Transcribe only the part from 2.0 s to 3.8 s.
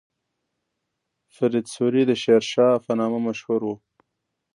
د شیرشاه په نامه مشهور و.